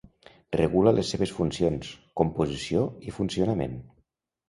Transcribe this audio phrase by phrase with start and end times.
[0.55, 1.93] Regula les seves funcions,
[2.23, 3.83] composició i funcionament.